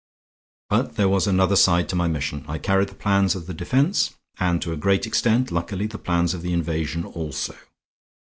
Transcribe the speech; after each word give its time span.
"But 0.67 0.95
there 0.95 1.07
was 1.07 1.27
another 1.27 1.55
side 1.55 1.87
to 1.89 1.95
my 1.95 2.07
mission. 2.07 2.43
I 2.47 2.57
carried 2.57 2.89
the 2.89 2.95
plans 2.95 3.35
of 3.35 3.45
the 3.45 3.53
defense; 3.53 4.15
and 4.39 4.59
to 4.63 4.73
a 4.73 4.75
great 4.75 5.05
extent, 5.05 5.51
luckily, 5.51 5.85
the 5.85 5.99
plans 5.99 6.33
of 6.33 6.41
the 6.41 6.53
invasion 6.53 7.05
also. 7.05 7.53